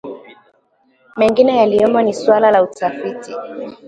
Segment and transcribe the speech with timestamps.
[1.17, 3.33] Mengine yaliyomo ni suala la utafiti